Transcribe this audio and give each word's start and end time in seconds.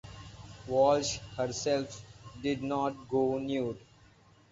Walsh 0.67 1.19
herself 1.37 2.03
did 2.41 2.63
not 2.63 3.07
go 3.07 3.37
nude. 3.37 3.77